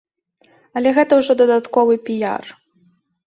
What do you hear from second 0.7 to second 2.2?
Але гэта ўжо дадатковы